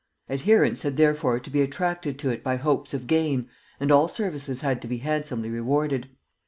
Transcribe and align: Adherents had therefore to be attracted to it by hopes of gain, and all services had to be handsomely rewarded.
Adherents 0.31 0.81
had 0.81 0.97
therefore 0.97 1.39
to 1.39 1.49
be 1.51 1.61
attracted 1.61 2.17
to 2.17 2.31
it 2.31 2.41
by 2.41 2.55
hopes 2.55 2.91
of 2.91 3.05
gain, 3.05 3.47
and 3.79 3.91
all 3.91 4.07
services 4.07 4.61
had 4.61 4.81
to 4.81 4.87
be 4.87 4.97
handsomely 4.97 5.51
rewarded. 5.51 6.09